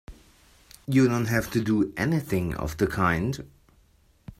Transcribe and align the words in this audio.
You 0.87 1.07
don't 1.07 1.27
have 1.27 1.51
to 1.51 1.63
do 1.63 1.93
anything 1.95 2.55
of 2.55 2.77
the 2.77 2.87
kind! 2.87 3.47